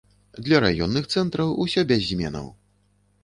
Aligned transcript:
Для 0.45 0.61
раённых 0.63 1.09
цэнтраў 1.17 1.53
усё 1.65 1.81
без 1.91 2.01
зменаў. 2.09 2.51